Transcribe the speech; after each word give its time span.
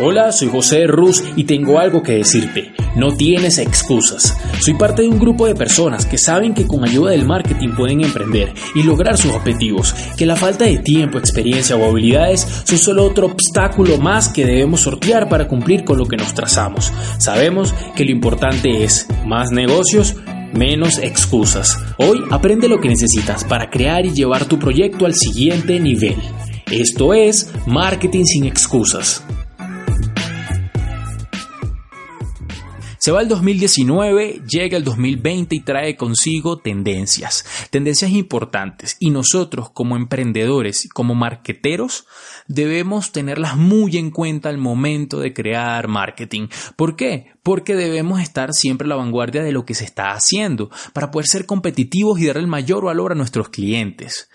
Hola, 0.00 0.32
soy 0.32 0.48
José 0.48 0.86
Ruz 0.86 1.24
y 1.36 1.44
tengo 1.44 1.78
algo 1.78 2.02
que 2.02 2.12
decirte. 2.12 2.74
No 2.96 3.16
tienes 3.16 3.56
excusas. 3.56 4.36
Soy 4.60 4.74
parte 4.74 5.02
de 5.02 5.08
un 5.08 5.18
grupo 5.18 5.46
de 5.46 5.54
personas 5.54 6.04
que 6.04 6.18
saben 6.18 6.52
que 6.52 6.66
con 6.66 6.84
ayuda 6.84 7.12
del 7.12 7.24
marketing 7.24 7.70
pueden 7.70 8.02
emprender 8.02 8.52
y 8.74 8.82
lograr 8.82 9.16
sus 9.16 9.32
objetivos, 9.32 9.94
que 10.18 10.26
la 10.26 10.36
falta 10.36 10.66
de 10.66 10.78
tiempo, 10.78 11.18
experiencia 11.18 11.76
o 11.76 11.88
habilidades 11.88 12.46
son 12.64 12.76
solo 12.76 13.04
otro 13.04 13.26
obstáculo 13.26 13.96
más 13.96 14.28
que 14.28 14.44
debemos 14.44 14.80
sortear 14.80 15.28
para 15.28 15.48
cumplir 15.48 15.84
con 15.84 15.96
lo 15.96 16.04
que 16.04 16.18
nos 16.18 16.34
trazamos. 16.34 16.92
Sabemos 17.18 17.74
que 17.96 18.04
lo 18.04 18.10
importante 18.10 18.84
es 18.84 19.08
más 19.24 19.52
negocios, 19.52 20.16
menos 20.54 20.98
excusas. 20.98 21.78
Hoy 21.98 22.22
aprende 22.30 22.68
lo 22.68 22.80
que 22.80 22.88
necesitas 22.88 23.44
para 23.44 23.70
crear 23.70 24.06
y 24.06 24.12
llevar 24.12 24.46
tu 24.46 24.58
proyecto 24.58 25.06
al 25.06 25.14
siguiente 25.14 25.80
nivel. 25.80 26.16
Esto 26.70 27.14
es 27.14 27.50
Marketing 27.66 28.24
sin 28.24 28.44
excusas. 28.44 29.24
Se 33.04 33.12
va 33.12 33.20
el 33.20 33.28
2019, 33.28 34.44
llega 34.48 34.78
el 34.78 34.82
2020 34.82 35.54
y 35.54 35.60
trae 35.60 35.94
consigo 35.94 36.56
tendencias, 36.56 37.44
tendencias 37.68 38.10
importantes 38.12 38.96
y 38.98 39.10
nosotros 39.10 39.68
como 39.68 39.96
emprendedores, 39.96 40.88
como 40.90 41.14
marqueteros, 41.14 42.06
debemos 42.48 43.12
tenerlas 43.12 43.58
muy 43.58 43.98
en 43.98 44.10
cuenta 44.10 44.48
al 44.48 44.56
momento 44.56 45.20
de 45.20 45.34
crear 45.34 45.86
marketing. 45.86 46.48
¿Por 46.76 46.96
qué? 46.96 47.26
Porque 47.42 47.76
debemos 47.76 48.22
estar 48.22 48.54
siempre 48.54 48.86
a 48.86 48.88
la 48.88 48.96
vanguardia 48.96 49.42
de 49.42 49.52
lo 49.52 49.66
que 49.66 49.74
se 49.74 49.84
está 49.84 50.12
haciendo 50.12 50.70
para 50.94 51.10
poder 51.10 51.26
ser 51.26 51.44
competitivos 51.44 52.18
y 52.20 52.26
dar 52.26 52.38
el 52.38 52.46
mayor 52.46 52.86
valor 52.86 53.12
a 53.12 53.16
nuestros 53.16 53.50
clientes. 53.50 54.30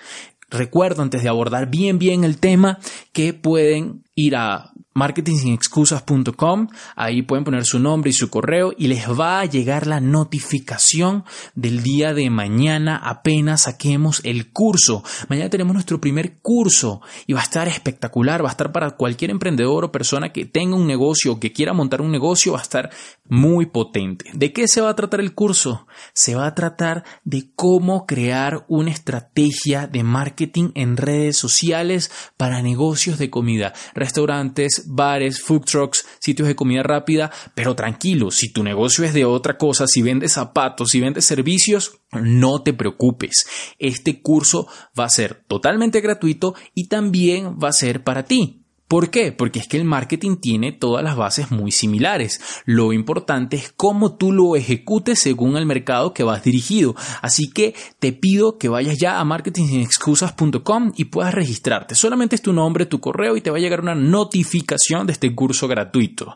Recuerdo 0.51 1.01
antes 1.01 1.23
de 1.23 1.29
abordar 1.29 1.69
bien 1.69 1.97
bien 1.97 2.23
el 2.23 2.37
tema 2.37 2.79
que 3.13 3.33
pueden 3.33 4.03
ir 4.19 4.35
a 4.35 4.71
marketingsinexcusas.com, 4.99 6.67
ahí 6.95 7.21
pueden 7.21 7.45
poner 7.45 7.63
su 7.63 7.79
nombre 7.79 8.09
y 8.09 8.13
su 8.13 8.29
correo 8.29 8.73
y 8.77 8.87
les 8.87 9.07
va 9.07 9.39
a 9.39 9.45
llegar 9.45 9.87
la 9.87 10.01
notificación 10.01 11.23
del 11.55 11.83
día 11.83 12.13
de 12.13 12.29
mañana 12.29 12.97
apenas 12.97 13.63
saquemos 13.63 14.19
el 14.25 14.51
curso. 14.51 15.03
Mañana 15.29 15.49
tenemos 15.49 15.73
nuestro 15.73 16.01
primer 16.01 16.39
curso 16.41 17.01
y 17.27 17.33
va 17.33 17.39
a 17.39 17.43
estar 17.43 17.67
espectacular, 17.67 18.43
va 18.43 18.49
a 18.49 18.51
estar 18.51 18.73
para 18.73 18.91
cualquier 18.91 19.31
emprendedor 19.31 19.85
o 19.85 19.91
persona 19.91 20.33
que 20.33 20.45
tenga 20.45 20.75
un 20.75 20.87
negocio 20.87 21.33
o 21.33 21.39
que 21.39 21.53
quiera 21.53 21.73
montar 21.73 22.01
un 22.01 22.11
negocio, 22.11 22.53
va 22.53 22.59
a 22.59 22.63
estar 22.63 22.89
muy 23.29 23.67
potente. 23.67 24.25
¿De 24.33 24.51
qué 24.51 24.67
se 24.67 24.81
va 24.81 24.89
a 24.89 24.95
tratar 24.95 25.21
el 25.21 25.33
curso? 25.33 25.87
Se 26.13 26.35
va 26.35 26.47
a 26.47 26.55
tratar 26.55 27.05
de 27.23 27.51
cómo 27.55 28.05
crear 28.05 28.65
una 28.67 28.91
estrategia 28.91 29.87
de 29.87 30.03
marketing 30.03 30.71
en 30.75 30.97
redes 30.97 31.37
sociales 31.37 32.11
para 32.35 32.61
negocios 32.61 33.17
de 33.17 33.29
comida, 33.29 33.73
restaurantes, 34.09 34.85
bares, 34.87 35.41
food 35.41 35.65
trucks, 35.65 36.05
sitios 36.19 36.47
de 36.47 36.55
comida 36.55 36.81
rápida, 36.81 37.31
pero 37.53 37.75
tranquilo, 37.75 38.31
si 38.31 38.51
tu 38.51 38.63
negocio 38.63 39.05
es 39.05 39.13
de 39.13 39.25
otra 39.25 39.57
cosa, 39.57 39.85
si 39.87 40.01
vendes 40.01 40.33
zapatos, 40.33 40.89
si 40.89 40.99
vendes 40.99 41.25
servicios, 41.25 41.99
no 42.11 42.63
te 42.63 42.73
preocupes. 42.73 43.45
Este 43.77 44.21
curso 44.21 44.67
va 44.99 45.05
a 45.05 45.09
ser 45.09 45.43
totalmente 45.47 46.01
gratuito 46.01 46.55
y 46.73 46.87
también 46.87 47.57
va 47.63 47.69
a 47.69 47.73
ser 47.73 48.03
para 48.03 48.23
ti. 48.23 48.58
¿Por 48.89 49.11
qué? 49.11 49.31
Porque 49.31 49.59
es 49.59 49.67
que 49.67 49.77
el 49.77 49.85
marketing 49.85 50.37
tiene 50.37 50.71
todas 50.71 51.03
las 51.03 51.15
bases 51.15 51.51
muy 51.51 51.71
similares. 51.71 52.41
Lo 52.65 52.91
importante 52.91 53.55
es 53.55 53.71
cómo 53.77 54.15
tú 54.15 54.31
lo 54.31 54.55
ejecutes 54.55 55.19
según 55.19 55.57
el 55.57 55.67
mercado 55.67 56.11
que 56.11 56.23
vas 56.23 56.43
dirigido. 56.43 56.95
Así 57.21 57.51
que 57.51 57.75
te 57.99 58.13
pido 58.13 58.57
que 58.57 58.67
vayas 58.67 58.97
ya 58.97 59.19
a 59.19 59.25
marketingsinexcusas.com 59.25 60.93
y 60.95 61.05
puedas 61.05 61.35
registrarte. 61.35 61.93
Solamente 61.93 62.35
es 62.35 62.41
tu 62.41 62.51
nombre, 62.51 62.87
tu 62.87 62.99
correo 62.99 63.37
y 63.37 63.41
te 63.41 63.51
va 63.51 63.57
a 63.57 63.61
llegar 63.61 63.81
una 63.81 63.93
notificación 63.93 65.05
de 65.05 65.13
este 65.13 65.35
curso 65.35 65.67
gratuito 65.67 66.35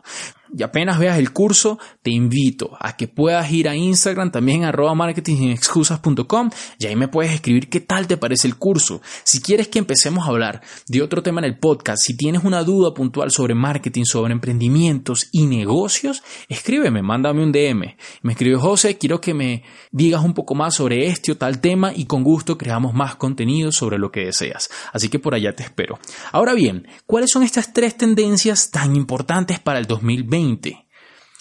y 0.56 0.62
apenas 0.62 0.98
veas 0.98 1.18
el 1.18 1.32
curso, 1.32 1.78
te 2.02 2.10
invito 2.10 2.76
a 2.78 2.96
que 2.96 3.08
puedas 3.08 3.50
ir 3.50 3.68
a 3.68 3.74
Instagram 3.74 4.30
también 4.30 4.64
arroba 4.64 4.94
marketingexcusas.com 4.94 6.50
y 6.78 6.86
ahí 6.86 6.94
me 6.94 7.08
puedes 7.08 7.32
escribir 7.32 7.68
qué 7.68 7.80
tal 7.80 8.06
te 8.06 8.16
parece 8.16 8.46
el 8.46 8.56
curso. 8.56 9.02
Si 9.24 9.40
quieres 9.40 9.66
que 9.68 9.80
empecemos 9.80 10.24
a 10.24 10.30
hablar 10.30 10.62
de 10.86 11.02
otro 11.02 11.22
tema 11.22 11.40
en 11.40 11.46
el 11.46 11.58
podcast, 11.58 12.02
si 12.04 12.16
tienes 12.16 12.44
una 12.44 12.62
duda 12.62 12.94
puntual 12.94 13.32
sobre 13.32 13.54
marketing, 13.54 14.04
sobre 14.04 14.32
emprendimientos 14.32 15.28
y 15.32 15.46
negocios, 15.46 16.22
escríbeme, 16.48 17.02
mándame 17.02 17.42
un 17.42 17.50
DM. 17.50 17.96
Me 18.22 18.32
escribe 18.32 18.56
José, 18.56 18.96
quiero 18.96 19.20
que 19.20 19.34
me 19.34 19.64
digas 19.90 20.22
un 20.22 20.34
poco 20.34 20.54
más 20.54 20.74
sobre 20.74 21.06
este 21.06 21.32
o 21.32 21.36
tal 21.36 21.60
tema 21.60 21.92
y 21.94 22.04
con 22.04 22.22
gusto 22.22 22.56
creamos 22.56 22.94
más 22.94 23.16
contenido 23.16 23.72
sobre 23.72 23.98
lo 23.98 24.12
que 24.12 24.26
deseas. 24.26 24.70
Así 24.92 25.08
que 25.08 25.18
por 25.18 25.34
allá 25.34 25.56
te 25.56 25.64
espero. 25.64 25.98
Ahora 26.30 26.54
bien, 26.54 26.86
¿cuáles 27.06 27.30
son 27.30 27.42
estas 27.42 27.72
tres 27.72 27.96
tendencias 27.96 28.70
tan 28.70 28.94
importantes 28.94 29.58
para 29.58 29.80
el 29.80 29.86
2020? 29.86 30.43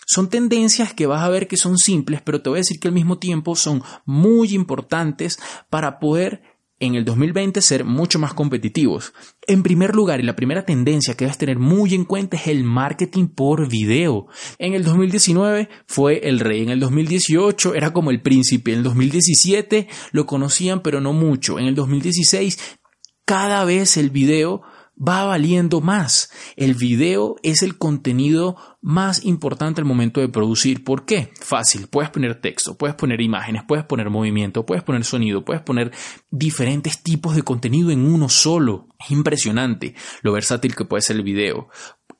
Son 0.06 0.30
tendencias 0.30 0.94
que 0.94 1.08
vas 1.08 1.24
a 1.24 1.30
ver 1.30 1.48
que 1.48 1.58
son 1.58 1.78
simples, 1.78 2.22
pero 2.22 2.42
te 2.42 2.50
voy 2.50 2.58
a 2.58 2.66
decir 2.66 2.80
que 2.80 2.88
al 2.88 2.94
mismo 2.94 3.20
tiempo 3.20 3.56
son 3.56 3.82
muy 4.06 4.54
importantes 4.54 5.40
para 5.70 6.00
poder 6.00 6.42
en 6.80 6.96
el 6.96 7.06
2020 7.06 7.62
ser 7.62 7.86
mucho 7.86 8.20
más 8.20 8.34
competitivos. 8.34 9.14
En 9.48 9.64
primer 9.64 9.96
lugar, 9.96 10.20
y 10.20 10.24
la 10.24 10.36
primera 10.36 10.66
tendencia 10.66 11.16
que 11.16 11.26
debes 11.26 11.38
tener 11.38 11.58
muy 11.58 11.94
en 11.94 12.04
cuenta 12.04 12.36
es 12.36 12.48
el 12.48 12.64
marketing 12.64 13.28
por 13.28 13.70
video. 13.70 14.28
En 14.58 14.74
el 14.74 14.84
2019 14.84 15.70
fue 15.88 16.28
el 16.28 16.40
rey, 16.40 16.64
en 16.64 16.70
el 16.70 16.80
2018 16.82 17.76
era 17.76 17.94
como 17.94 18.12
el 18.12 18.22
príncipe, 18.22 18.72
en 18.72 18.80
el 18.80 18.84
2017 18.84 19.88
lo 20.12 20.26
conocían 20.26 20.82
pero 20.82 21.00
no 21.00 21.14
mucho, 21.14 21.58
en 21.58 21.68
el 21.68 21.76
2016 21.76 22.80
cada 23.26 23.64
vez 23.64 23.96
el 23.96 24.10
video 24.10 24.62
va 24.98 25.26
valiendo 25.26 25.82
más. 25.82 26.32
El 26.56 26.76
video 26.76 27.36
es 27.44 27.64
el 27.64 27.78
contenido 27.78 28.56
más 28.82 29.26
importante 29.26 29.82
al 29.82 29.86
momento 29.86 30.22
de 30.22 30.30
producir. 30.30 30.84
¿Por 30.84 31.06
qué? 31.06 31.32
Fácil. 31.40 31.88
Puedes 31.88 32.10
poner 32.10 32.42
texto, 32.42 32.78
puedes 32.78 32.96
poner 32.96 33.22
imágenes, 33.22 33.64
puedes 33.68 33.86
poner 33.86 34.10
movimiento, 34.10 34.66
puedes 34.66 34.84
poner 34.84 35.04
sonido, 35.04 35.44
puedes 35.46 35.62
poner 35.62 35.92
diferentes 36.30 37.02
tipos 37.02 37.36
de 37.36 37.44
contenido 37.44 37.92
en 37.92 38.06
uno 38.06 38.30
solo. 38.30 38.88
Es 39.00 39.12
impresionante 39.12 39.96
lo 40.22 40.34
versátil 40.34 40.76
que 40.76 40.86
puede 40.86 41.02
ser 41.02 41.18
el 41.18 41.24
video 41.24 41.70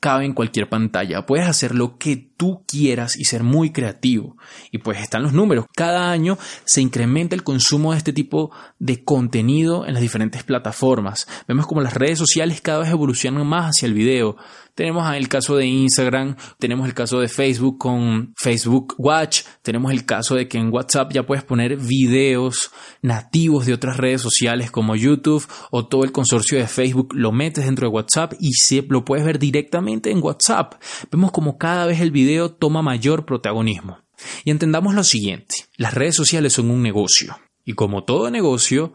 cabe 0.04 0.26
en 0.26 0.34
cualquier 0.34 0.68
pantalla. 0.68 1.26
Puedes 1.26 1.48
hacer 1.48 1.74
lo 1.74 1.98
que 1.98 2.33
quieras 2.68 3.18
y 3.18 3.26
ser 3.26 3.44
muy 3.44 3.72
creativo. 3.72 4.38
Y 4.72 4.80
pues 4.80 5.02
están 5.02 5.24
los 5.24 5.34
números. 5.34 5.66
Cada 5.76 6.12
año 6.12 6.38
se 6.66 6.82
incrementa 6.82 7.36
el 7.36 7.44
consumo 7.44 7.92
de 7.92 7.98
este 7.98 8.14
tipo 8.14 8.52
de 8.80 9.04
contenido 9.04 9.86
en 9.86 9.94
las 9.94 10.02
diferentes 10.02 10.44
plataformas. 10.44 11.28
Vemos 11.48 11.68
como 11.68 11.82
las 11.82 11.94
redes 11.94 12.20
sociales 12.20 12.62
cada 12.62 12.80
vez 12.80 12.90
evolucionan 12.90 13.46
más 13.48 13.72
hacia 13.72 13.88
el 13.88 13.94
video. 13.94 14.38
Tenemos 14.76 15.14
el 15.14 15.30
caso 15.30 15.56
de 15.56 15.68
Instagram, 15.68 16.36
tenemos 16.58 16.88
el 16.88 16.96
caso 16.96 17.20
de 17.20 17.28
Facebook 17.28 17.78
con 17.78 18.34
Facebook 18.36 18.96
Watch, 18.98 19.44
tenemos 19.62 19.92
el 19.92 20.04
caso 20.04 20.34
de 20.34 20.48
que 20.48 20.58
en 20.58 20.74
WhatsApp 20.74 21.14
ya 21.14 21.28
puedes 21.28 21.44
poner 21.44 21.78
videos 21.78 22.72
nativos 23.04 23.68
de 23.68 23.74
otras 23.74 23.98
redes 23.98 24.22
sociales 24.22 24.72
como 24.72 24.96
YouTube 24.96 25.46
o 25.70 25.86
todo 25.86 26.04
el 26.04 26.12
consorcio 26.12 26.58
de 26.58 26.66
Facebook 26.66 27.14
lo 27.14 27.32
metes 27.32 27.66
dentro 27.66 27.88
de 27.88 27.94
WhatsApp 27.94 28.34
y 28.40 28.54
se, 28.54 28.84
lo 28.90 29.06
puedes 29.06 29.24
ver 29.24 29.38
directamente 29.38 30.10
en 30.10 30.24
WhatsApp. 30.24 30.74
Vemos 31.12 31.32
como 31.32 31.60
cada 31.60 31.86
vez 31.86 32.02
el 32.02 32.10
video 32.10 32.33
toma 32.60 32.82
mayor 32.82 33.26
protagonismo. 33.26 34.00
Y 34.44 34.52
entendamos 34.52 34.94
lo 34.94 35.04
siguiente, 35.04 35.56
las 35.78 35.94
redes 35.94 36.16
sociales 36.16 36.54
son 36.54 36.70
un 36.70 36.82
negocio 36.82 37.38
y 37.66 37.74
como 37.74 38.04
todo 38.04 38.30
negocio 38.30 38.94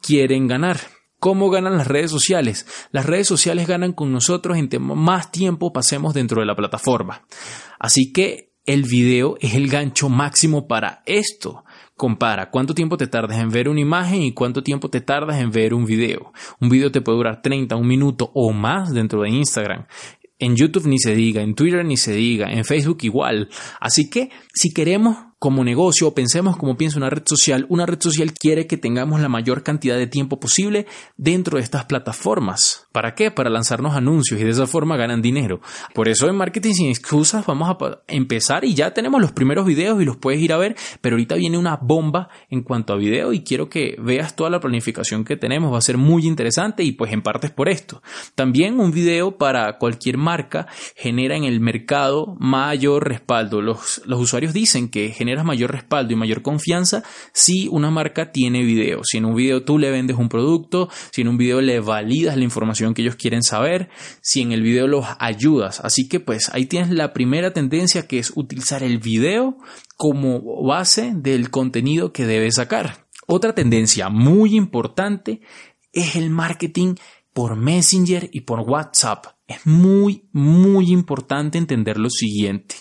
quieren 0.00 0.46
ganar. 0.46 0.78
¿Cómo 1.18 1.48
ganan 1.50 1.78
las 1.78 1.86
redes 1.86 2.10
sociales? 2.10 2.66
Las 2.92 3.06
redes 3.06 3.26
sociales 3.26 3.66
ganan 3.66 3.92
con 3.92 4.12
nosotros 4.12 4.58
en 4.58 4.68
más 4.80 5.32
tiempo 5.32 5.72
pasemos 5.72 6.14
dentro 6.14 6.40
de 6.40 6.46
la 6.46 6.54
plataforma. 6.54 7.26
Así 7.78 8.12
que 8.12 8.52
el 8.66 8.82
video 8.82 9.36
es 9.40 9.54
el 9.54 9.68
gancho 9.68 10.08
máximo 10.08 10.66
para 10.68 11.02
esto. 11.06 11.64
Compara 11.94 12.50
cuánto 12.50 12.74
tiempo 12.74 12.98
te 12.98 13.06
tardas 13.06 13.38
en 13.38 13.48
ver 13.48 13.68
una 13.68 13.80
imagen 13.80 14.22
y 14.22 14.34
cuánto 14.34 14.62
tiempo 14.62 14.90
te 14.90 15.00
tardas 15.00 15.40
en 15.40 15.50
ver 15.50 15.72
un 15.72 15.86
video. 15.86 16.32
Un 16.60 16.68
video 16.68 16.92
te 16.92 17.00
puede 17.00 17.16
durar 17.16 17.40
30, 17.40 17.74
un 17.76 17.86
minuto 17.86 18.30
o 18.34 18.52
más 18.52 18.92
dentro 18.92 19.22
de 19.22 19.30
Instagram. 19.30 19.86
En 20.38 20.56
YouTube 20.56 20.86
ni 20.86 20.98
se 20.98 21.14
diga, 21.14 21.42
en 21.42 21.54
Twitter 21.54 21.84
ni 21.84 21.96
se 21.96 22.12
diga, 22.12 22.52
en 22.52 22.64
Facebook 22.64 22.98
igual. 23.02 23.48
Así 23.80 24.10
que 24.10 24.30
si 24.54 24.72
queremos 24.72 25.16
como 25.38 25.64
negocio, 25.64 26.14
pensemos 26.14 26.56
como 26.56 26.78
piensa 26.78 26.96
una 26.96 27.10
red 27.10 27.22
social, 27.26 27.66
una 27.68 27.84
red 27.84 28.00
social 28.00 28.32
quiere 28.32 28.66
que 28.66 28.78
tengamos 28.78 29.20
la 29.20 29.28
mayor 29.28 29.62
cantidad 29.62 29.96
de 29.96 30.06
tiempo 30.06 30.40
posible 30.40 30.86
dentro 31.18 31.58
de 31.58 31.64
estas 31.64 31.84
plataformas. 31.84 32.86
¿Para 32.90 33.14
qué? 33.14 33.30
Para 33.30 33.50
lanzarnos 33.50 33.94
anuncios 33.94 34.40
y 34.40 34.44
de 34.44 34.50
esa 34.50 34.66
forma 34.66 34.96
ganan 34.96 35.20
dinero. 35.20 35.60
Por 35.94 36.08
eso 36.08 36.28
en 36.28 36.36
Marketing 36.36 36.72
sin 36.72 36.88
excusas 36.88 37.44
vamos 37.44 37.68
a 37.68 37.76
empezar 38.08 38.64
y 38.64 38.74
ya 38.74 38.94
tenemos 38.94 39.20
los 39.20 39.32
primeros 39.32 39.66
videos 39.66 40.00
y 40.00 40.06
los 40.06 40.16
puedes 40.16 40.40
ir 40.40 40.54
a 40.54 40.56
ver, 40.56 40.74
pero 41.02 41.16
ahorita 41.16 41.34
viene 41.34 41.58
una 41.58 41.76
bomba 41.76 42.30
en 42.48 42.62
cuanto 42.62 42.94
a 42.94 42.96
video 42.96 43.34
y 43.34 43.44
quiero 43.44 43.68
que 43.68 43.96
veas 43.98 44.36
toda 44.36 44.48
la 44.48 44.60
planificación 44.60 45.24
que 45.24 45.36
tenemos, 45.36 45.70
va 45.70 45.78
a 45.78 45.82
ser 45.82 45.98
muy 45.98 46.26
interesante 46.26 46.82
y 46.82 46.92
pues 46.92 47.12
en 47.12 47.20
parte 47.20 47.48
es 47.48 47.52
por 47.52 47.68
esto. 47.68 48.02
También 48.34 48.80
un 48.80 48.90
video 48.90 49.36
para 49.36 49.76
cualquier 49.76 50.16
marca 50.16 50.66
genera 50.94 51.36
en 51.36 51.44
el 51.44 51.60
mercado 51.60 52.36
mayor 52.38 53.06
respaldo. 53.06 53.60
Los, 53.60 54.00
los 54.06 54.18
usuarios 54.18 54.54
dicen 54.54 54.88
que 54.88 55.10
generas 55.26 55.44
mayor 55.44 55.72
respaldo 55.72 56.12
y 56.12 56.16
mayor 56.16 56.42
confianza 56.42 57.02
si 57.32 57.66
una 57.66 57.90
marca 57.90 58.30
tiene 58.30 58.62
video. 58.62 59.02
Si 59.02 59.18
en 59.18 59.24
un 59.24 59.34
video 59.34 59.64
tú 59.64 59.76
le 59.76 59.90
vendes 59.90 60.16
un 60.16 60.28
producto, 60.28 60.88
si 61.10 61.22
en 61.22 61.28
un 61.28 61.36
video 61.36 61.60
le 61.60 61.80
validas 61.80 62.36
la 62.36 62.44
información 62.44 62.94
que 62.94 63.02
ellos 63.02 63.16
quieren 63.16 63.42
saber, 63.42 63.88
si 64.22 64.42
en 64.42 64.52
el 64.52 64.62
video 64.62 64.86
los 64.86 65.04
ayudas. 65.18 65.80
Así 65.80 66.08
que 66.08 66.20
pues 66.20 66.48
ahí 66.52 66.66
tienes 66.66 66.90
la 66.90 67.12
primera 67.12 67.52
tendencia 67.52 68.06
que 68.06 68.20
es 68.20 68.32
utilizar 68.36 68.84
el 68.84 68.98
video 68.98 69.58
como 69.96 70.62
base 70.62 71.12
del 71.16 71.50
contenido 71.50 72.12
que 72.12 72.24
debes 72.24 72.54
sacar. 72.54 73.08
Otra 73.26 73.52
tendencia 73.52 74.08
muy 74.08 74.54
importante 74.54 75.40
es 75.92 76.14
el 76.14 76.30
marketing 76.30 76.94
por 77.32 77.56
Messenger 77.56 78.30
y 78.32 78.42
por 78.42 78.60
WhatsApp. 78.60 79.35
Es 79.46 79.64
muy, 79.64 80.28
muy 80.32 80.90
importante 80.90 81.56
entender 81.56 81.98
lo 81.98 82.10
siguiente. 82.10 82.74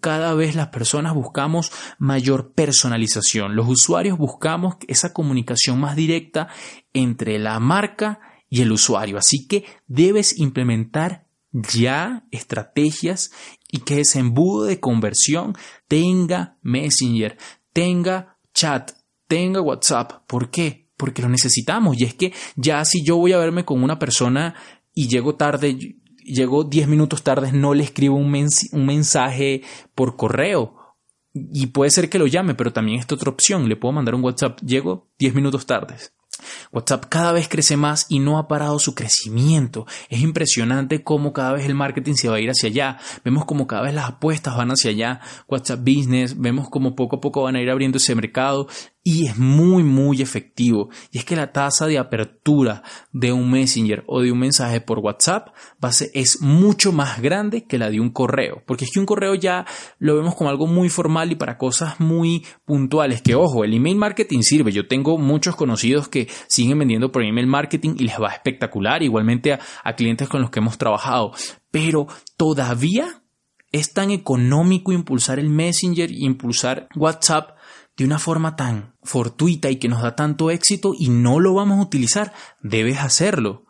Cada 0.00 0.34
vez 0.34 0.56
las 0.56 0.68
personas 0.68 1.14
buscamos 1.14 1.70
mayor 1.98 2.52
personalización. 2.54 3.54
Los 3.54 3.68
usuarios 3.68 4.18
buscamos 4.18 4.76
esa 4.88 5.12
comunicación 5.12 5.78
más 5.78 5.94
directa 5.94 6.48
entre 6.92 7.38
la 7.38 7.60
marca 7.60 8.20
y 8.50 8.62
el 8.62 8.72
usuario. 8.72 9.16
Así 9.16 9.46
que 9.46 9.64
debes 9.86 10.38
implementar 10.38 11.28
ya 11.52 12.26
estrategias 12.30 13.30
y 13.70 13.80
que 13.80 14.00
ese 14.00 14.18
embudo 14.18 14.64
de 14.64 14.80
conversión 14.80 15.54
tenga 15.86 16.58
Messenger, 16.62 17.38
tenga 17.72 18.38
chat, 18.52 18.92
tenga 19.28 19.60
WhatsApp. 19.60 20.26
¿Por 20.26 20.50
qué? 20.50 20.90
Porque 20.96 21.22
lo 21.22 21.28
necesitamos. 21.28 22.00
Y 22.00 22.04
es 22.04 22.14
que 22.14 22.32
ya 22.56 22.84
si 22.84 23.04
yo 23.04 23.16
voy 23.16 23.32
a 23.32 23.38
verme 23.38 23.64
con 23.64 23.82
una 23.84 24.00
persona 24.00 24.56
y 24.94 25.08
llego 25.08 25.36
tarde, 25.36 25.96
llego 26.28 26.64
10 26.64 26.88
minutos 26.88 27.22
tarde, 27.22 27.52
no 27.52 27.74
le 27.74 27.84
escribo 27.84 28.16
un, 28.16 28.48
un 28.72 28.86
mensaje 28.86 29.62
por 29.94 30.16
correo. 30.16 30.74
Y 31.34 31.68
puede 31.68 31.90
ser 31.90 32.08
que 32.08 32.18
lo 32.18 32.26
llame, 32.26 32.54
pero 32.54 32.72
también 32.72 32.98
esta 32.98 33.14
otra 33.14 33.30
opción. 33.30 33.68
Le 33.68 33.76
puedo 33.76 33.92
mandar 33.92 34.14
un 34.14 34.24
WhatsApp. 34.24 34.60
Llego 34.60 35.08
10 35.18 35.34
minutos 35.34 35.66
tardes. 35.66 36.12
WhatsApp 36.72 37.06
cada 37.08 37.32
vez 37.32 37.48
crece 37.48 37.76
más 37.76 38.06
y 38.08 38.18
no 38.18 38.38
ha 38.38 38.48
parado 38.48 38.78
su 38.78 38.94
crecimiento. 38.94 39.86
Es 40.08 40.20
impresionante 40.20 41.02
cómo 41.02 41.32
cada 41.32 41.52
vez 41.52 41.66
el 41.66 41.74
marketing 41.74 42.14
se 42.14 42.28
va 42.28 42.36
a 42.36 42.40
ir 42.40 42.50
hacia 42.50 42.68
allá. 42.68 42.98
Vemos 43.24 43.44
cómo 43.44 43.66
cada 43.66 43.82
vez 43.82 43.94
las 43.94 44.06
apuestas 44.06 44.56
van 44.56 44.70
hacia 44.70 44.90
allá. 44.90 45.20
WhatsApp 45.48 45.80
Business, 45.80 46.38
vemos 46.38 46.68
cómo 46.70 46.94
poco 46.94 47.16
a 47.16 47.20
poco 47.20 47.42
van 47.42 47.56
a 47.56 47.62
ir 47.62 47.70
abriendo 47.70 47.98
ese 47.98 48.14
mercado 48.14 48.68
y 49.08 49.24
es 49.24 49.38
muy 49.38 49.84
muy 49.84 50.20
efectivo. 50.20 50.90
Y 51.10 51.16
es 51.16 51.24
que 51.24 51.34
la 51.34 51.50
tasa 51.50 51.86
de 51.86 51.96
apertura 51.96 52.82
de 53.10 53.32
un 53.32 53.50
Messenger 53.50 54.04
o 54.06 54.20
de 54.20 54.30
un 54.30 54.38
mensaje 54.38 54.82
por 54.82 54.98
WhatsApp 54.98 55.48
es 56.12 56.42
mucho 56.42 56.92
más 56.92 57.22
grande 57.22 57.64
que 57.64 57.78
la 57.78 57.88
de 57.88 58.00
un 58.00 58.10
correo. 58.10 58.62
Porque 58.66 58.84
es 58.84 58.90
que 58.92 59.00
un 59.00 59.06
correo 59.06 59.34
ya 59.34 59.64
lo 59.98 60.14
vemos 60.14 60.34
como 60.34 60.50
algo 60.50 60.66
muy 60.66 60.90
formal 60.90 61.32
y 61.32 61.36
para 61.36 61.56
cosas 61.56 61.98
muy 62.00 62.44
puntuales. 62.66 63.22
Que 63.22 63.34
ojo, 63.34 63.64
el 63.64 63.72
email 63.72 63.96
marketing 63.96 64.42
sirve. 64.42 64.72
Yo 64.72 64.86
tengo 64.86 65.16
muchos 65.16 65.56
conocidos 65.56 66.08
que 66.08 66.28
siguen 66.46 66.78
vendiendo 66.78 67.10
por 67.10 67.24
email 67.24 67.46
marketing 67.46 67.94
y 67.98 68.04
les 68.04 68.20
va 68.20 68.28
espectacular. 68.28 69.02
Igualmente 69.02 69.54
a, 69.54 69.92
clientes 69.96 70.28
con 70.28 70.42
los 70.42 70.50
que 70.50 70.58
hemos 70.58 70.76
trabajado. 70.76 71.32
Pero 71.70 72.08
todavía 72.36 73.22
es 73.72 73.94
tan 73.94 74.10
económico 74.10 74.92
impulsar 74.92 75.38
el 75.38 75.48
Messenger, 75.48 76.10
impulsar 76.12 76.88
WhatsApp 76.94 77.57
de 77.98 78.04
una 78.04 78.20
forma 78.20 78.54
tan 78.54 78.94
fortuita 79.02 79.70
y 79.70 79.76
que 79.76 79.88
nos 79.88 80.02
da 80.02 80.14
tanto 80.14 80.50
éxito 80.52 80.94
y 80.96 81.08
no 81.08 81.40
lo 81.40 81.54
vamos 81.54 81.78
a 81.78 81.82
utilizar, 81.82 82.32
debes 82.62 82.98
hacerlo. 82.98 83.66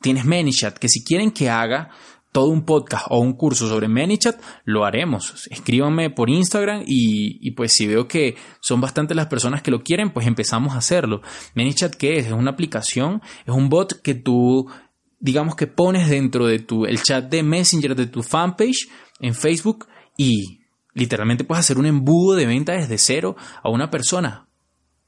Tienes 0.00 0.24
ManyChat, 0.24 0.78
que 0.78 0.88
si 0.88 1.04
quieren 1.04 1.32
que 1.32 1.50
haga 1.50 1.90
todo 2.30 2.46
un 2.46 2.64
podcast 2.64 3.06
o 3.10 3.18
un 3.18 3.32
curso 3.32 3.68
sobre 3.68 3.88
ManyChat, 3.88 4.40
lo 4.64 4.84
haremos. 4.84 5.48
Escríbanme 5.50 6.10
por 6.10 6.30
Instagram 6.30 6.84
y, 6.86 7.50
pues 7.52 7.72
si 7.72 7.88
veo 7.88 8.06
que 8.06 8.36
son 8.60 8.80
bastante 8.80 9.16
las 9.16 9.26
personas 9.26 9.62
que 9.62 9.72
lo 9.72 9.82
quieren, 9.82 10.12
pues 10.12 10.28
empezamos 10.28 10.74
a 10.74 10.78
hacerlo. 10.78 11.22
ManyChat, 11.56 11.96
¿qué 11.96 12.18
es? 12.18 12.26
Es 12.26 12.32
una 12.32 12.52
aplicación, 12.52 13.20
es 13.46 13.52
un 13.52 13.68
bot 13.68 14.00
que 14.00 14.14
tú, 14.14 14.70
digamos 15.18 15.56
que 15.56 15.66
pones 15.66 16.08
dentro 16.08 16.46
de 16.46 16.60
tu, 16.60 16.86
el 16.86 17.02
chat 17.02 17.28
de 17.28 17.42
Messenger 17.42 17.96
de 17.96 18.06
tu 18.06 18.22
fanpage 18.22 18.88
en 19.18 19.34
Facebook 19.34 19.88
y 20.16 20.65
Literalmente 20.96 21.44
puedes 21.44 21.60
hacer 21.60 21.78
un 21.78 21.84
embudo 21.84 22.36
de 22.36 22.46
venta 22.46 22.72
desde 22.72 22.96
cero 22.96 23.36
a 23.62 23.68
una 23.68 23.90
persona. 23.90 24.48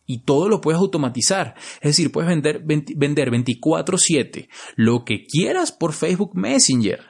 Y 0.05 0.21
todo 0.21 0.49
lo 0.49 0.61
puedes 0.61 0.79
automatizar. 0.79 1.55
Es 1.77 1.91
decir, 1.91 2.13
puedes 2.13 2.29
vender, 2.29 2.63
vender 2.63 3.31
24/7 3.31 4.49
lo 4.77 5.05
que 5.05 5.25
quieras 5.27 5.73
por 5.73 5.95
Facebook 5.95 6.33
Messenger. 6.35 7.01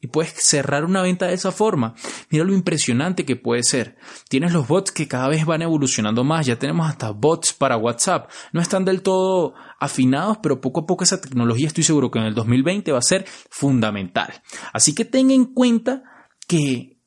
Y 0.00 0.06
puedes 0.06 0.34
cerrar 0.36 0.84
una 0.84 1.02
venta 1.02 1.26
de 1.26 1.34
esa 1.34 1.50
forma. 1.50 1.94
Mira 2.30 2.44
lo 2.44 2.54
impresionante 2.54 3.24
que 3.24 3.34
puede 3.34 3.64
ser. 3.64 3.96
Tienes 4.28 4.52
los 4.52 4.68
bots 4.68 4.92
que 4.92 5.08
cada 5.08 5.28
vez 5.28 5.44
van 5.44 5.62
evolucionando 5.62 6.22
más. 6.22 6.46
Ya 6.46 6.56
tenemos 6.56 6.88
hasta 6.88 7.10
bots 7.10 7.52
para 7.52 7.76
WhatsApp. 7.76 8.30
No 8.52 8.60
están 8.60 8.84
del 8.84 9.02
todo 9.02 9.54
afinados, 9.80 10.38
pero 10.40 10.60
poco 10.60 10.80
a 10.82 10.86
poco 10.86 11.02
esa 11.02 11.20
tecnología 11.20 11.66
estoy 11.66 11.82
seguro 11.82 12.12
que 12.12 12.20
en 12.20 12.26
el 12.26 12.34
2020 12.34 12.92
va 12.92 12.98
a 12.98 13.02
ser 13.02 13.24
fundamental. 13.50 14.32
Así 14.72 14.94
que 14.94 15.04
ten 15.04 15.32
en 15.32 15.46
cuenta 15.46 16.04
que 16.46 16.97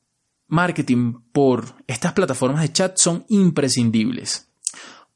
marketing 0.52 1.14
por 1.32 1.76
estas 1.88 2.12
plataformas 2.12 2.62
de 2.62 2.74
chat 2.74 2.98
son 2.98 3.26
imprescindibles. 3.30 4.50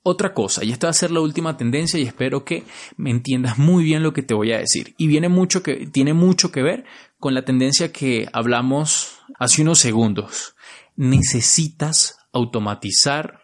Otra 0.02 0.34
cosa, 0.34 0.64
y 0.64 0.72
esta 0.72 0.88
va 0.88 0.92
a 0.92 0.94
ser 0.94 1.12
la 1.12 1.20
última 1.20 1.58
tendencia 1.58 2.00
y 2.00 2.04
espero 2.04 2.46
que 2.46 2.64
me 2.96 3.10
entiendas 3.10 3.58
muy 3.58 3.84
bien 3.84 4.02
lo 4.02 4.14
que 4.14 4.22
te 4.22 4.34
voy 4.34 4.54
a 4.54 4.60
decir. 4.60 4.96
Y 4.98 5.08
viene 5.08 5.30
mucho 5.30 5.62
que, 5.62 5.88
tiene 5.88 6.14
mucho 6.14 6.52
que 6.52 6.62
ver 6.62 6.86
con 7.20 7.34
la 7.34 7.44
tendencia 7.44 7.92
que 7.92 8.30
hablamos 8.32 9.18
hace 9.38 9.62
unos 9.62 9.80
segundos. 9.80 10.56
Necesitas 10.96 12.18
automatizar 12.31 13.42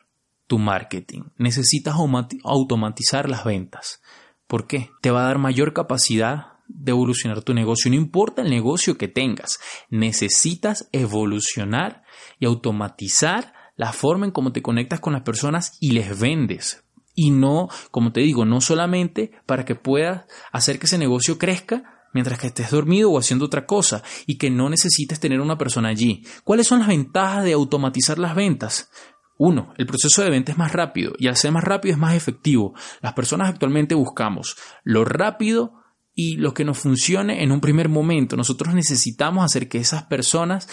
tu 0.48 0.60
marketing. 0.60 1.24
Necesitas 1.38 1.96
automatizar 2.44 3.28
las 3.30 3.44
ventas. 3.44 4.02
¿Por 4.48 4.68
qué? 4.68 4.92
Te 5.02 5.12
va 5.12 5.24
a 5.24 5.28
dar 5.28 5.40
mayor 5.40 5.74
capacidad 5.74 6.51
de 6.74 6.92
evolucionar 6.92 7.44
tu 7.44 7.54
negocio. 7.54 7.90
No 7.92 7.98
importa 7.98 8.42
el 8.42 8.50
negocio 8.50 8.98
que 8.98 9.08
tengas, 9.08 9.60
necesitas 9.90 10.90
evolucionar 10.92 12.04
y 12.40 12.46
automatizar 12.46 13.54
la 13.76 13.94
forma 13.94 14.26
en 14.26 14.32
cómo 14.32 14.52
te 14.52 14.62
conectas 14.62 15.00
con 15.00 15.14
las 15.14 15.24
personas 15.24 15.78
y 15.80 15.92
les 15.92 16.20
vendes. 16.20 16.84
Y 17.16 17.32
no, 17.32 17.68
como 17.92 18.12
te 18.12 18.22
digo, 18.22 18.46
no 18.46 18.62
solamente 18.62 19.32
para 19.46 19.66
que 19.66 19.76
puedas 19.76 20.26
hacer 20.52 20.80
que 20.80 20.86
ese 20.86 20.98
negocio 20.98 21.38
crezca 21.38 22.08
mientras 22.14 22.40
que 22.40 22.48
estés 22.48 22.72
dormido 22.72 23.12
o 23.12 23.18
haciendo 23.18 23.46
otra 23.46 23.66
cosa 23.66 24.04
y 24.26 24.38
que 24.38 24.50
no 24.50 24.70
necesites 24.70 25.20
tener 25.20 25.40
una 25.40 25.58
persona 25.58 25.90
allí. 25.90 26.24
¿Cuáles 26.44 26.68
son 26.68 26.80
las 26.80 26.88
ventajas 26.88 27.44
de 27.44 27.54
automatizar 27.54 28.20
las 28.20 28.36
ventas? 28.36 28.90
Uno, 29.38 29.74
el 29.78 29.88
proceso 29.88 30.22
de 30.22 30.30
venta 30.30 30.52
es 30.52 30.58
más 30.58 30.72
rápido 30.72 31.14
y 31.18 31.28
al 31.28 31.36
ser 31.36 31.52
más 31.52 31.64
rápido 31.64 31.94
es 31.94 32.00
más 32.00 32.14
efectivo. 32.14 32.76
Las 33.02 33.14
personas 33.14 33.50
actualmente 33.50 33.96
buscamos 33.96 34.56
lo 34.84 35.04
rápido 35.04 35.81
y 36.14 36.38
lo 36.38 36.54
que 36.54 36.66
nos 36.66 36.78
funcione 36.80 37.44
en 37.44 37.52
un 37.52 37.62
primer 37.62 37.90
momento. 37.90 38.36
Nosotros 38.36 38.74
necesitamos 38.74 39.46
hacer 39.46 39.70
que 39.70 39.78
esas 39.78 40.04
personas 40.04 40.68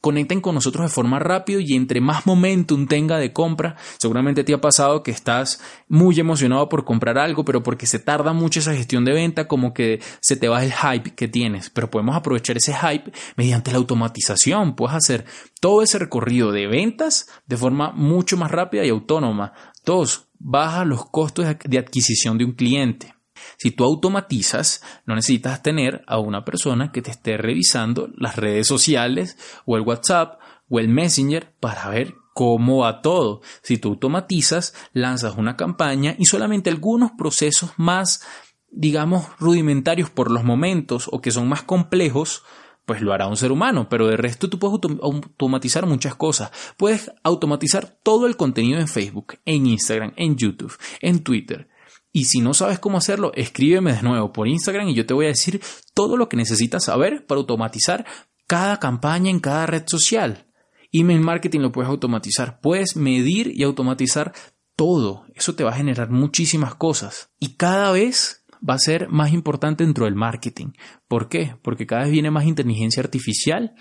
conecten 0.00 0.40
con 0.40 0.54
nosotros 0.54 0.86
de 0.86 0.94
forma 0.94 1.18
rápida 1.18 1.60
y 1.60 1.74
entre 1.74 2.00
más 2.00 2.26
momentum 2.26 2.86
tenga 2.86 3.18
de 3.18 3.32
compra, 3.32 3.76
seguramente 3.98 4.44
te 4.44 4.54
ha 4.54 4.60
pasado 4.60 5.02
que 5.02 5.10
estás 5.10 5.60
muy 5.88 6.18
emocionado 6.18 6.68
por 6.68 6.84
comprar 6.84 7.18
algo, 7.18 7.44
pero 7.44 7.62
porque 7.62 7.86
se 7.86 7.98
tarda 7.98 8.32
mucho 8.32 8.60
esa 8.60 8.74
gestión 8.74 9.04
de 9.04 9.12
venta, 9.12 9.46
como 9.46 9.74
que 9.74 10.00
se 10.20 10.36
te 10.36 10.48
va 10.48 10.64
el 10.64 10.72
hype 10.72 11.14
que 11.14 11.28
tienes. 11.28 11.70
Pero 11.70 11.90
podemos 11.90 12.16
aprovechar 12.16 12.56
ese 12.56 12.74
hype 12.74 13.12
mediante 13.36 13.72
la 13.72 13.78
automatización. 13.78 14.74
Puedes 14.74 14.96
hacer 14.96 15.26
todo 15.60 15.82
ese 15.82 15.98
recorrido 15.98 16.50
de 16.52 16.66
ventas 16.66 17.28
de 17.46 17.56
forma 17.56 17.92
mucho 17.92 18.36
más 18.36 18.50
rápida 18.50 18.84
y 18.84 18.88
autónoma. 18.88 19.52
Dos, 19.84 20.28
baja 20.38 20.84
los 20.84 21.06
costos 21.06 21.46
de 21.64 21.78
adquisición 21.78 22.38
de 22.38 22.44
un 22.44 22.52
cliente. 22.52 23.19
Si 23.56 23.70
tú 23.70 23.84
automatizas, 23.84 24.82
no 25.06 25.14
necesitas 25.14 25.62
tener 25.62 26.02
a 26.06 26.18
una 26.18 26.44
persona 26.44 26.92
que 26.92 27.02
te 27.02 27.10
esté 27.10 27.36
revisando 27.36 28.08
las 28.16 28.36
redes 28.36 28.66
sociales 28.66 29.36
o 29.66 29.76
el 29.76 29.82
WhatsApp 29.82 30.40
o 30.68 30.78
el 30.78 30.88
Messenger 30.88 31.52
para 31.60 31.88
ver 31.88 32.14
cómo 32.32 32.78
va 32.78 33.02
todo. 33.02 33.42
Si 33.62 33.78
tú 33.78 33.90
automatizas, 33.90 34.74
lanzas 34.92 35.36
una 35.36 35.56
campaña 35.56 36.14
y 36.18 36.24
solamente 36.26 36.70
algunos 36.70 37.10
procesos 37.18 37.72
más, 37.76 38.22
digamos, 38.70 39.26
rudimentarios 39.38 40.10
por 40.10 40.30
los 40.30 40.44
momentos 40.44 41.08
o 41.12 41.20
que 41.20 41.32
son 41.32 41.48
más 41.48 41.62
complejos, 41.62 42.44
pues 42.86 43.02
lo 43.02 43.12
hará 43.12 43.28
un 43.28 43.36
ser 43.36 43.52
humano, 43.52 43.88
pero 43.88 44.08
de 44.08 44.16
resto 44.16 44.48
tú 44.48 44.58
puedes 44.58 44.80
automatizar 45.02 45.86
muchas 45.86 46.14
cosas. 46.14 46.50
Puedes 46.76 47.12
automatizar 47.22 47.98
todo 48.02 48.26
el 48.26 48.36
contenido 48.36 48.80
en 48.80 48.88
Facebook, 48.88 49.38
en 49.44 49.66
Instagram, 49.66 50.12
en 50.16 50.36
YouTube, 50.36 50.76
en 51.00 51.22
Twitter, 51.22 51.68
y 52.12 52.24
si 52.24 52.40
no 52.40 52.54
sabes 52.54 52.78
cómo 52.78 52.98
hacerlo, 52.98 53.32
escríbeme 53.34 53.92
de 53.92 54.02
nuevo 54.02 54.32
por 54.32 54.48
Instagram 54.48 54.88
y 54.88 54.94
yo 54.94 55.06
te 55.06 55.14
voy 55.14 55.26
a 55.26 55.28
decir 55.28 55.60
todo 55.94 56.16
lo 56.16 56.28
que 56.28 56.36
necesitas 56.36 56.84
saber 56.84 57.26
para 57.26 57.38
automatizar 57.38 58.04
cada 58.46 58.78
campaña 58.78 59.30
en 59.30 59.40
cada 59.40 59.66
red 59.66 59.84
social. 59.86 60.46
Email 60.92 61.20
marketing 61.20 61.60
lo 61.60 61.70
puedes 61.70 61.88
automatizar, 61.88 62.60
puedes 62.60 62.96
medir 62.96 63.52
y 63.54 63.62
automatizar 63.62 64.32
todo. 64.74 65.24
Eso 65.34 65.54
te 65.54 65.62
va 65.62 65.70
a 65.70 65.76
generar 65.76 66.10
muchísimas 66.10 66.74
cosas. 66.74 67.30
Y 67.38 67.54
cada 67.54 67.92
vez 67.92 68.44
va 68.68 68.74
a 68.74 68.78
ser 68.78 69.08
más 69.08 69.32
importante 69.32 69.84
dentro 69.84 70.06
del 70.06 70.16
marketing. 70.16 70.72
¿Por 71.06 71.28
qué? 71.28 71.56
Porque 71.62 71.86
cada 71.86 72.02
vez 72.02 72.10
viene 72.10 72.32
más 72.32 72.44
inteligencia 72.44 73.02
artificial 73.02 73.74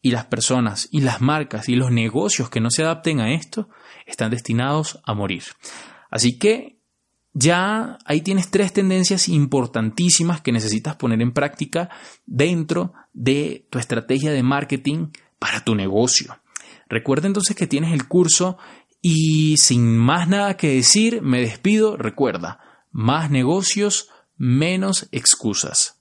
y 0.00 0.10
las 0.10 0.24
personas 0.26 0.88
y 0.90 1.00
las 1.02 1.20
marcas 1.20 1.68
y 1.68 1.76
los 1.76 1.90
negocios 1.90 2.48
que 2.48 2.60
no 2.60 2.70
se 2.70 2.82
adapten 2.82 3.20
a 3.20 3.34
esto 3.34 3.68
están 4.06 4.30
destinados 4.30 5.00
a 5.04 5.12
morir. 5.12 5.44
Así 6.10 6.38
que 6.38 6.78
ya 7.34 7.98
ahí 8.04 8.20
tienes 8.20 8.50
tres 8.50 8.72
tendencias 8.72 9.28
importantísimas 9.28 10.40
que 10.40 10.52
necesitas 10.52 10.94
poner 10.96 11.20
en 11.20 11.32
práctica 11.32 11.90
dentro 12.24 12.92
de 13.12 13.66
tu 13.70 13.78
estrategia 13.78 14.30
de 14.30 14.42
marketing 14.42 15.08
para 15.40 15.64
tu 15.64 15.74
negocio. 15.74 16.38
Recuerda 16.88 17.26
entonces 17.26 17.56
que 17.56 17.66
tienes 17.66 17.92
el 17.92 18.06
curso 18.06 18.56
y 19.02 19.56
sin 19.56 19.98
más 19.98 20.28
nada 20.28 20.56
que 20.56 20.76
decir, 20.76 21.22
me 21.22 21.40
despido. 21.40 21.96
Recuerda, 21.96 22.60
más 22.92 23.30
negocios, 23.30 24.08
menos 24.36 25.08
excusas. 25.10 25.93